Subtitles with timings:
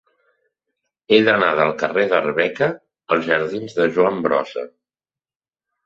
[1.15, 2.71] He d'anar del carrer d'Arbeca
[3.17, 4.69] als jardins de Joan Brossa.